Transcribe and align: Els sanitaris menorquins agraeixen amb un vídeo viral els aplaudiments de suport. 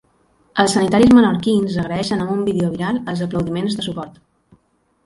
Els 0.61 0.71
sanitaris 0.77 1.13
menorquins 1.17 1.77
agraeixen 1.83 2.25
amb 2.25 2.35
un 2.39 2.43
vídeo 2.49 2.73
viral 2.75 2.99
els 3.15 3.23
aplaudiments 3.29 3.79
de 3.83 3.89
suport. 3.91 4.21